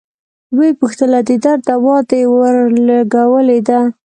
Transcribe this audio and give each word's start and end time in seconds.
ويې 0.57 0.77
پوښتله 0.81 1.19
د 1.27 1.29
درد 1.43 1.61
دوا 1.69 1.97
دې 2.09 2.21
ورلګولې 2.35 3.59
ده. 3.67 3.79